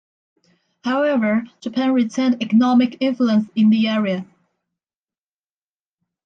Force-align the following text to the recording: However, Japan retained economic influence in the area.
However, 0.83 1.43
Japan 1.59 1.93
retained 1.93 2.41
economic 2.41 2.97
influence 3.01 3.45
in 3.55 3.69
the 3.69 3.87
area. 3.87 4.25